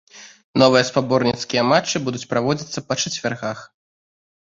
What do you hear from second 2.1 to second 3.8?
праводзіцца па чацвяргах.